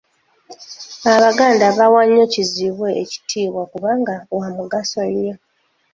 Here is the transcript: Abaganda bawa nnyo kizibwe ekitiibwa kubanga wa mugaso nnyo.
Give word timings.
Abaganda 1.13 1.65
bawa 1.77 2.01
nnyo 2.07 2.25
kizibwe 2.33 2.89
ekitiibwa 3.03 3.63
kubanga 3.71 4.15
wa 4.37 4.47
mugaso 4.55 4.99
nnyo. 5.09 5.35